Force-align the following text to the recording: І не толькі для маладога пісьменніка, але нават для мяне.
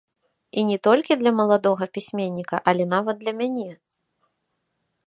І 0.61 0.63
не 0.69 0.77
толькі 0.87 1.17
для 1.19 1.33
маладога 1.41 1.83
пісьменніка, 1.99 2.63
але 2.73 2.83
нават 2.95 3.15
для 3.23 3.33
мяне. 3.45 3.71